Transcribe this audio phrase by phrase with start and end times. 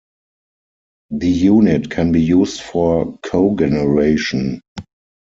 [1.11, 4.59] The unit can be used for cogeneration.